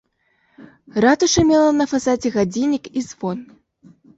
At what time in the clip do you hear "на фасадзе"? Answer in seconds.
1.83-2.33